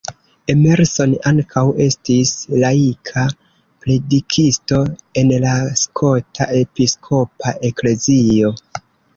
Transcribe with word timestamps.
Emerson 0.51 1.11
ankaŭ 1.31 1.63
estis 1.83 2.31
laika 2.63 3.25
predikisto 3.83 4.81
en 5.23 5.31
la 5.45 5.53
Skota 5.83 6.49
Episkopa 6.65 7.55
Eklezio. 7.71 8.55